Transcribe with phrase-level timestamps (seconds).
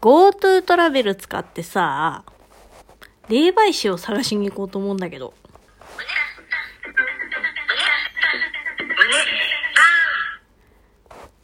[0.00, 2.24] GoTo トラベル使ってさ、
[3.28, 5.34] 霊媒師を探しに行こうと思うんだけど。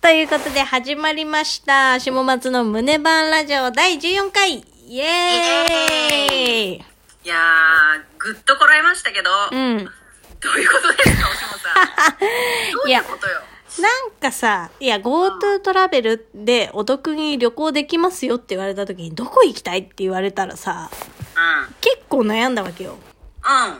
[0.00, 2.00] ということで始まりました。
[2.00, 6.78] 下松の胸バンラジオ第14回イエーイい
[7.24, 9.84] やー、ぐっとこらえましたけど、うん。
[9.84, 9.90] ど
[10.56, 12.16] ういうことですか、おしもさん。
[12.72, 13.42] どういうことよ。
[13.78, 20.90] なんかさ、いや、GoTo トラベルでお得に旅行できますよって言われた時に、どこ行きたいって言われたらさ、
[21.80, 22.96] 結構悩んだわけよ。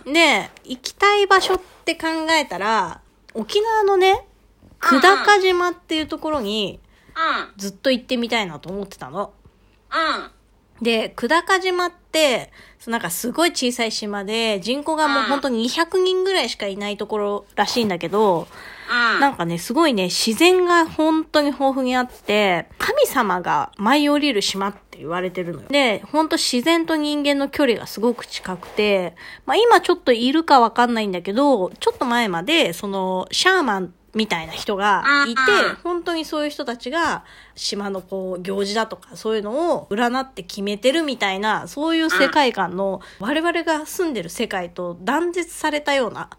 [0.05, 0.09] うん。
[0.09, 0.13] うん。
[0.13, 3.01] で、行きたい場所って考えたら、
[3.35, 4.27] 沖縄のね、
[4.81, 6.81] 久高島っていうところに
[7.17, 7.53] うん。
[7.57, 9.33] ずっと行ってみたいなと思ってたの。
[9.91, 10.85] うん。
[10.85, 18.47] で、久高島って、そうなんかすごい小さい島で、人口がもう本当に200人ぐらいしかいないところらしいんだけど、うん。
[18.89, 25.69] なんかね、すごいね、自然が本当に豊富にあって、神様が舞い降りる島って言われてるのよ。
[25.69, 35.41] で、本当自然と人間の距離がすごく近くて、まあ今ちょっといるかわかんないんだけど、ちょっと前まで、その、シャーマンみたいな人がいて
[35.85, 46.31] 本当にそういう人たちが、島のこう、行事だとか、そういうのを占って決めてるみたいな、そういう世界観の、我々が住んでる世界と断絶されたような、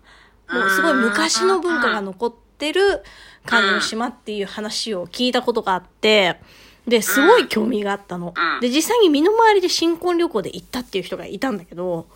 [0.50, 3.04] もうすごい昔の文化が残ってる
[3.46, 6.40] 感じの島っていう話を聞いたことがあって、
[6.88, 8.62] で、すごい興味があったのうん。
[8.62, 12.08] で、実際に身の回りで新婚旅行で行ったっていう人がいたんだけど、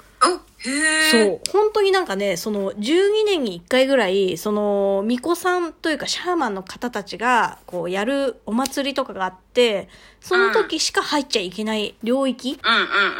[1.12, 1.36] そー。
[1.36, 9.90] う、本当になんかね、その12年に1回ぐらい、その、巫女さんというかシャーマンの方たちが、こう、やるお祭りとかがあって、
[10.22, 12.60] その時しか入っちゃいけない領域。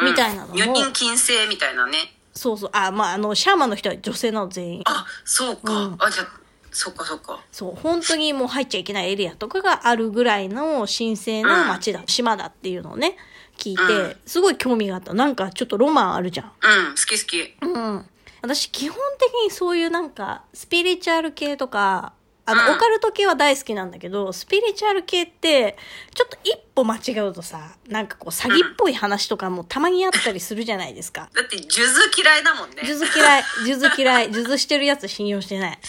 [0.04, 2.14] みたいなのも女人禁制みたいなね。
[2.34, 4.82] そうそう、あ、まあ、あの、シャーマンの人は女性なの全員。
[4.86, 5.74] あ、そうか。
[5.74, 6.28] うんあ、じゃあ、
[6.72, 7.42] そっかそっか。
[7.52, 13.18] そう、本当にもう入っちゃいけないエリアとかがあるぐらいの神聖な街だ、島だっていうのをね、
[13.58, 15.14] 聞いて、うんすごい興味があった。
[15.14, 16.46] なんかちょっとロマンあるじゃん。
[16.48, 16.52] うん、
[16.92, 17.56] 好き好き。
[17.62, 18.06] うん。
[18.42, 22.14] 私基本的にそういうなんか、スピリチュアル系とか、
[22.46, 25.78] あの、うんオカルト系は大好きなんだけど、スピリチュアル系って、
[26.14, 31.30] ちょっと一歩間違うとさ、なんかこう詐欺っぽい話とかもたまにあったりするじゃないですか。
[31.34, 32.84] だって、数珠嫌いだもんね。
[32.84, 35.80] 数珠嫌い、数珠嫌い、数珠してるやつ信用してない。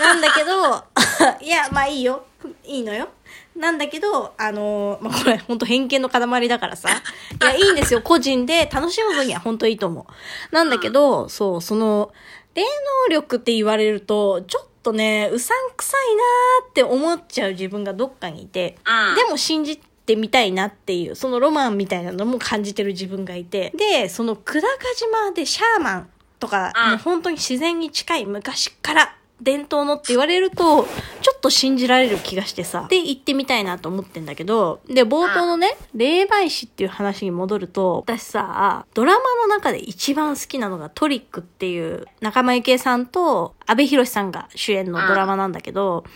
[0.00, 0.84] なんだけど、
[1.44, 2.24] いや、まあいいよ。
[2.64, 3.08] いいのよ。
[3.56, 6.88] なんだけど、あのまあこれ本当偏見の塊だからさ。
[6.90, 8.02] いや、いいんですよ。
[8.02, 10.54] 個人で楽しむ分には本当いいと思う。
[10.54, 12.12] なんだけど、そう、その、
[12.54, 12.62] 霊
[13.08, 19.16] 能力って言われると、ちょっとね、うさんくさいなーって思っちゃう自分がどっかにいて、うん。
[19.16, 26.08] でも信じてみたいなっていう、そのロマンみたいなのも感じてる自分がいて、で、その久高島でシャーマン
[26.38, 26.90] とか、うん。
[26.90, 46.10] もう本当に自然に近い昔から伝統のって言われると、ちょっと信じられる気がしてさ、で、行ってみたいなと思ってんだけど、で、冒頭のね、霊媒師っていう話に戻ると、私さ、ドラマの中で一番好きなのがトリックっていう、仲間由紀恵さんと阿部寛さんが主演のドラマなんだけど、うん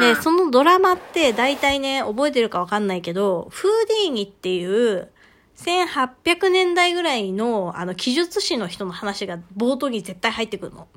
[0.00, 5.10] で、そのドラマって大体ね、覚えてるかわかんないけど、フーディーニっていう、
[5.56, 10.88] 1800年代ぐらいの、あの、記述師の人の話が冒頭に絶対入ってくるの。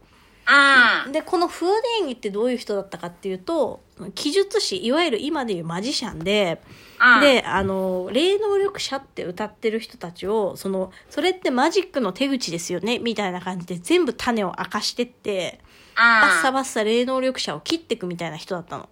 [1.06, 1.12] うん。
[1.12, 3.82] で、このフーディーニってどういう人だったかっていうと、
[4.14, 6.62] 記述師、いわゆる今でいうマジシャンで、
[7.00, 15.60] うん、で、あの、霊能力者って歌ってる人たちを、その、それってマジックの手口ですよね、みたいな感じで全部種を明かしてって、
[15.96, 18.90] バッサバッサ霊能力者を切っていくみたいな人だったの。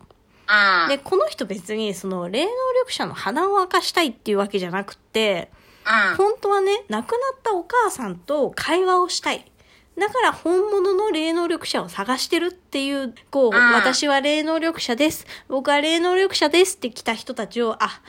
[0.49, 0.89] うん。
[0.89, 5.51] で、この人別にその霊能力者の鼻を明かしたいっていうわけじゃなくって、
[5.85, 6.15] うん。
[6.15, 9.51] 本当はね、亡くなったお母さんと会話をしたい。
[9.97, 15.25] だから本物の霊能力者を探してるっていう、こう、うん私は霊能力者です。
[15.47, 18.01] 僕は霊能力者ですって来た人たちを、あ、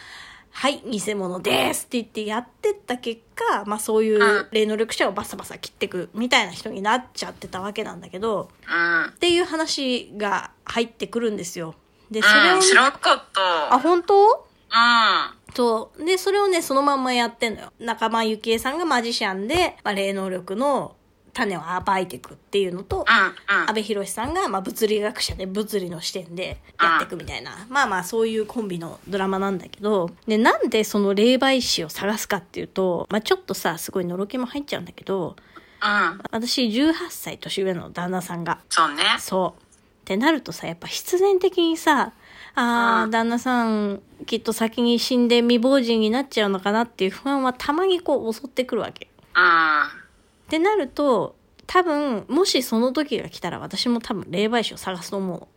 [0.51, 9.05] はい、偽物ですって言ってやってった結果、まあそういううん霊能力者をバサバサ切ってくみたいな人になっちゃってたわけなんだけど、うん。
[9.07, 11.75] っていう話が入ってくるんですよ。
[12.11, 13.75] で、それをうん、ね、知らんかった。
[13.75, 14.27] あ、本当？
[14.27, 15.55] うん。
[15.55, 16.05] そう。
[16.05, 17.73] で、それをね、そのまんまやってんのよ。
[17.79, 20.97] 仲間由紀恵さんがマジシャンで、まあ、霊能力の
[21.35, 23.05] 種を暴いていくっていうのと。
[23.09, 35.37] 阿部寛さんが、まあ、物理学者で物理の視点でやっていくみたいな、まあまあそういうコンビのドラマなんだけど、で、なんでその霊媒師を探すかっていうと、まあちょっとさ、すごいのろけも入っちゃうんだけど、
[35.83, 36.21] うん。
[36.31, 39.03] 私18歳年上の旦那さんが、そうね。
[39.19, 39.63] そう。
[39.63, 39.67] っ
[40.05, 42.13] てなるとさ、やっぱ必然的にさ、
[42.55, 49.09] ああ、うん旦那さん、きっと先に死んで未亡人になっちゃうのかなっていう不安はたまにこう襲ってくるわけ。
[49.35, 50.04] うん。
[50.45, 51.37] ってなると、
[51.67, 55.49] 多分、もしその時が来たら私も多分霊媒師を探すと思うの。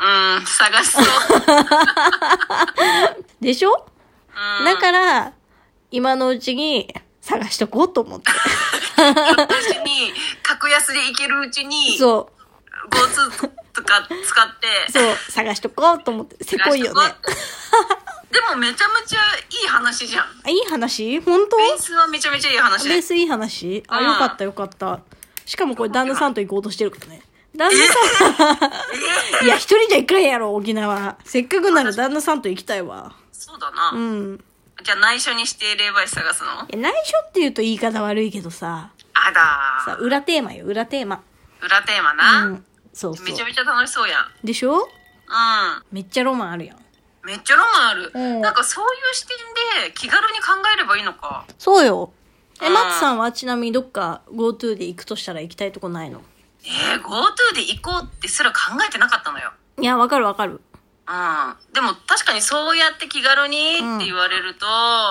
[0.00, 1.04] うん、探しそう。
[3.40, 3.86] でしょ？
[4.60, 5.32] うんだから、
[5.90, 8.30] 今のうちに探しとこうと思って。
[8.96, 10.12] 私に、
[10.42, 12.30] 格安で行けるうちに、そ
[12.90, 16.44] GoTo とか使ってう、、そう、探しとこうと思って。
[16.44, 17.00] せこいよね。
[18.30, 19.20] でもめちゃめちゃ
[19.62, 20.24] いい話じゃん。
[20.44, 21.18] あいい話？
[21.20, 21.56] 本当？
[21.56, 22.88] ベースはめちゃめちゃいい話。
[22.88, 23.82] ベースいい話？
[23.88, 25.00] あ、うんよかったよかった。
[25.46, 27.22] しかもこれ旦那さんと行こうとしてるからね。
[27.56, 28.60] 旦那さ
[29.40, 31.16] ん、 いや、一人じゃ行かんやろ、沖縄。
[31.24, 33.14] せっかくなら旦那さんと行きたいわ。
[33.32, 33.92] そうだな。
[33.94, 34.44] うん。
[34.84, 36.50] じゃあ内緒にして霊媒師探すの？
[36.68, 39.32] いや内緒って言うと言い方悪いけどさ、あ
[39.84, 41.22] さ、だ裏テーマよ、裏テーマ。
[41.62, 41.64] ー。
[41.66, 42.44] 裏テーマな。
[42.44, 42.64] うん。
[42.92, 43.32] そうそうめ。
[43.32, 44.28] ちゃめちゃ楽しそうやん。
[44.44, 44.76] でしょ？
[44.76, 44.88] うん。
[45.90, 46.76] めっちゃロマンあるやん。
[47.24, 48.10] めっちゃロマンある。
[48.14, 49.36] うんなんかそういう視点
[49.86, 51.44] で気軽に考えればいいのか。
[51.58, 52.12] そうよ。
[52.60, 56.22] え、うんマツさんはちなみにどっか GoTo で行くとしたら行きたいとこないの？
[56.64, 59.52] えー、GoTo で行こうってすら考えてなかったのよ。
[59.80, 60.52] いや、わかるわかる。
[60.54, 61.72] うん。
[61.72, 64.66] でも確かにそうやって気軽にって言われると、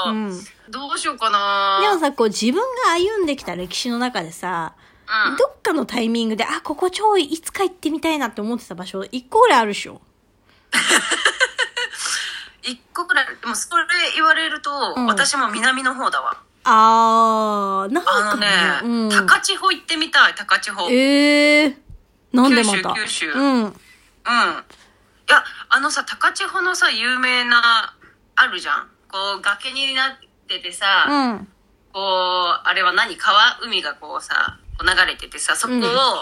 [0.07, 0.31] うん。
[0.69, 2.55] どうしようかなでもさ、こう自分
[2.85, 4.73] が歩んできた歴史の中でさ、
[5.29, 5.37] うん。
[5.37, 10.01] どっかのタイミングで、あ、ここ超いつか行ってみたいなって思ってた場所、一個ぐらいあるでしょ。
[12.67, 13.83] 一個くらい、でもそれ
[14.15, 16.37] 言われると、うん私も南の方だわ。
[16.63, 18.47] あー、なんあかのね、
[18.83, 20.87] うん、高千穂行ってみたい、高千穂。
[20.87, 20.93] うん。
[20.93, 21.75] いえー、
[22.33, 22.93] なんでまた？
[22.93, 23.73] 九州九州うん。
[25.29, 27.95] や、あのさ、高千穂のさ、有名な、
[28.35, 28.87] あるじゃん。
[29.09, 30.11] こう、崖になっ
[30.47, 31.47] ててさ、うん。
[31.93, 33.15] こう、あれは何？
[33.17, 33.59] 川？
[33.63, 35.77] 海がこうさ、こう流れててさ、そこを、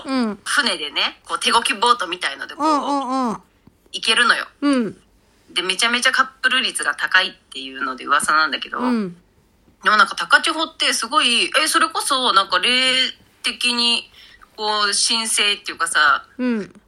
[0.06, 3.38] うんうん船でね、こう手動きボートみたいのでこう、うんうんうん。
[3.92, 4.48] 行けるのよ。
[4.62, 4.98] うん。
[5.56, 9.18] で、めちゃめちゃカップル率が高いっていうので噂なんだけど、うん。
[9.84, 12.94] でもなんか高千穂ってすごい、え、それこそなんか霊
[13.42, 14.12] 的に、
[14.58, 16.82] こう、神聖っていうかさ、うん。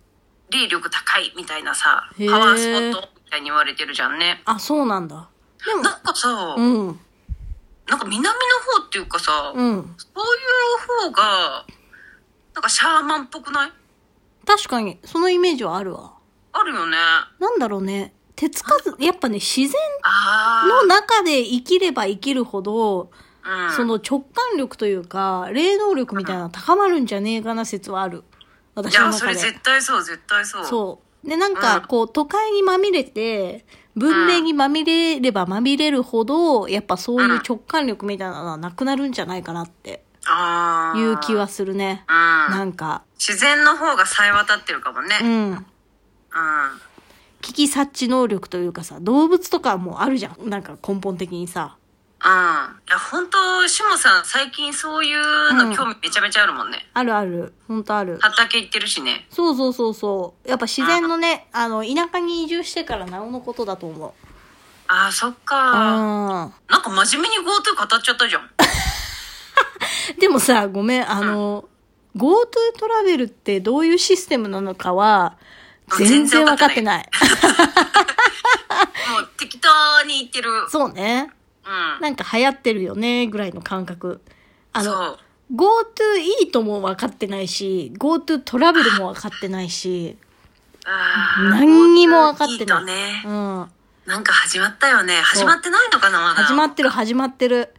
[0.50, 4.42] 霊力高いみたいなさ、パワースポットみたいに言われてるじゃんね。
[4.46, 5.30] あ、そうなんだ。
[5.66, 7.00] でも、なんかさ、うん。
[7.88, 8.30] なんか南の
[8.80, 9.96] 方っていうかさ、うん。
[9.98, 11.66] そういう方が、
[12.54, 13.72] なんかシャーマンっぽくない？
[14.46, 16.14] 確かに、そのイメージはあるわ。
[16.54, 16.98] あるよね。
[17.40, 18.14] なんだろうね。
[18.38, 19.74] 手つかず、やっぱね、自然
[20.04, 23.10] あの中で生きれば生きるほど。
[23.76, 28.18] その直感力というか、霊能力みたいなの高まるんじゃねえかな説はある。
[28.20, 28.24] いや、
[28.76, 29.18] 私の中で。
[29.18, 30.66] それ絶対そう、絶対そう。
[30.66, 31.28] そう。
[31.28, 41.00] で、なんか、うんこう、都会にまみれて、文明にまみれればまみれるほど、やっぱそういう直感力みたいなのはなくなるんじゃないかなってああ。
[41.00, 42.04] いう気はするね。
[42.08, 42.16] うん。
[42.16, 45.18] なんか、自然の方が冴え渡ってるかもね。
[45.22, 45.66] ううん。
[47.40, 47.42] ん。
[47.42, 50.50] 危機察知能力というかさ、動物とかもあるじゃん。
[50.50, 51.78] なんか根本的にさ。
[52.24, 52.32] うん。
[52.32, 56.88] いや、本当しもさん、最近そういうの興味めちゃめちゃあるもんね。
[56.94, 57.54] あるある。
[57.68, 58.18] ほんとある。
[58.22, 59.28] 畑行ってるしね。
[59.30, 60.50] そうそうそうそう。
[60.50, 64.12] やっぱ自然のね、あの、田舎に移住してからなおのことだと思う。
[64.88, 66.46] ああ、そっうか。
[66.46, 66.54] ん。
[66.70, 68.50] なんか真面目に GoTo 語っちゃったじゃん。
[70.20, 71.66] でもさ、ごめん、あの、
[72.16, 72.34] GoTo
[72.80, 75.38] トラベルってどういうシステムなのかは、
[75.98, 77.10] 全然わかってない。
[79.10, 80.50] もう適当に言ってる。
[80.70, 81.32] そうね。
[81.66, 82.02] うん。
[82.02, 84.22] なんか流行ってるよね、ぐらいの感覚。
[84.74, 85.18] あの。
[85.54, 90.18] GoTo イートも分かってないし、GoTo トラベルも分かってないし、
[91.50, 93.30] 何にも分かってないねう。
[93.30, 93.72] ん。
[94.06, 95.22] なんか始まったよね。
[95.22, 96.44] 始まってないのかな、まだ。
[96.44, 97.74] 始まってる、始まってる。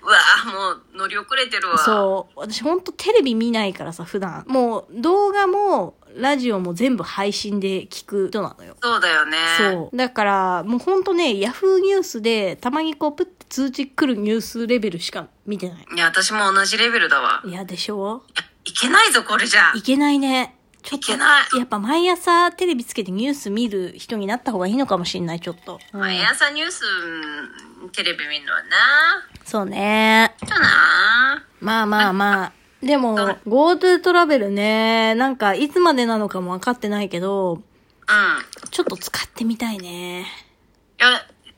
[0.00, 1.78] うわーもう乗り遅れてるわ。
[1.78, 2.38] そう。
[2.38, 4.44] 私ほんとテレビ見ないからさ、普段。
[4.46, 8.76] もう動画もラジオも全部配信で聞く人なのよ。
[8.82, 9.36] そうだよね。
[9.58, 9.96] そう。
[9.96, 15.86] だから、もうほんとね、ヤフーニュースでたまにこうプッて通知来るニュースレベルしか見てない。
[15.94, 17.42] いや、私も同じレベルだわ。
[17.44, 18.22] いや、でしょ？
[18.28, 19.72] いやいけないぞ、これじゃ。
[19.74, 20.54] いけないね。
[20.82, 25.80] ちょっと、いけないやっぱ毎朝テレビつけてニュース見る人になった方がいいのかもしんない、ちょっと。
[25.92, 26.84] うん毎朝ニュース、
[27.82, 28.68] うんテレビ見るのはな。
[29.44, 30.34] そうね。
[30.46, 31.44] だな。
[31.60, 32.52] まあまあまあ。
[32.82, 33.16] でも、
[33.46, 37.62] GoTo トラベルね、なんかいつまでなのかも分かってないけど、うん。
[38.70, 40.26] ちょっと使ってみたいね。
[41.00, 41.08] いや、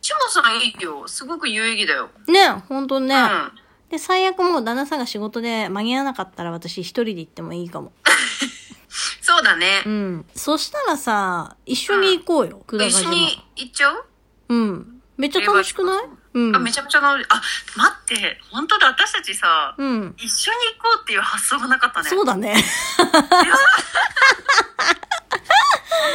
[0.01, 1.07] チモさんいいよ。
[1.07, 2.11] すごく有意義だよ。
[2.27, 3.15] ね、ほんとね。
[3.15, 3.53] うん。
[3.91, 7.93] で、最悪もう旦那さんが仕事で間に合わなかったら私一人で行ってもいいかも。
[9.21, 9.89] そうだねう。
[9.89, 10.27] ん。
[10.35, 13.01] そしたらさ、一緒に行こうよ、久高島。
[13.01, 14.05] 一緒に行っちゃう？
[14.49, 15.03] うん。
[15.17, 16.05] めっちゃ楽しくない？
[16.35, 16.57] うん。
[16.57, 17.27] あ、めちゃめちゃ楽しい。
[17.29, 17.43] あ、
[17.77, 18.41] 待って。
[18.51, 20.15] 本当だ、私たちさ、うん。
[20.17, 22.09] 一緒に行こうっていう発想がなかったね。
[22.09, 22.55] そうだね。
[22.97, 23.09] そん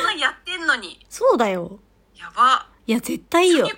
[0.04, 1.06] なんやってんのに。
[1.10, 1.80] そうだよ。
[2.16, 2.68] やば。
[2.88, 3.70] いや、絶対いいよ。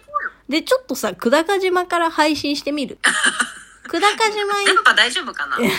[0.48, 3.00] で、ちょっとさ、久高島から配信してみる。
[3.90, 5.58] 久高島電波大丈夫かな？
[5.58, 5.70] うん。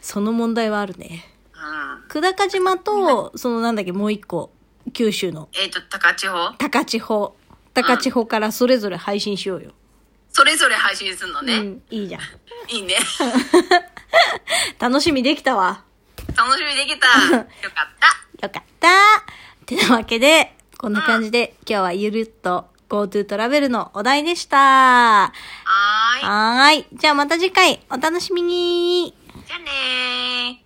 [0.00, 1.28] その問題はあるね。
[2.08, 4.52] 久高島と、そのなんだっけ、もう一個、
[4.92, 6.52] 九州のえっ、と、高千穂？
[6.58, 7.34] 高千穂。
[7.74, 9.72] 高千穂からそれぞれ配信しようよ。
[10.30, 11.56] それぞれ配信するのね。
[11.56, 12.22] うん、いいじゃん。
[12.74, 12.96] いいね。
[14.78, 15.84] 楽しみできたわ。
[16.36, 17.06] 楽しみできた。
[17.36, 17.46] よかっ
[18.40, 18.46] た。
[18.46, 18.88] よかった。
[19.66, 24.56] てなわけで、こんな感じで、今日はゆるっと GoTo トラベルのお題でした。
[24.56, 25.32] は
[25.64, 26.78] はーい。
[26.78, 26.86] ーい。
[26.92, 29.14] じゃあまた次回お楽しみに。
[29.46, 30.56] じゃあねー。